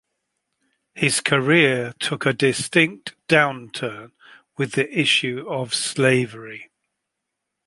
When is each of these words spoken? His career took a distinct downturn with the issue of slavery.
His 0.95 1.21
career 1.21 1.93
took 1.99 2.25
a 2.25 2.33
distinct 2.33 3.13
downturn 3.27 4.13
with 4.57 4.71
the 4.71 4.91
issue 4.97 5.45
of 5.47 5.75
slavery. 5.75 6.71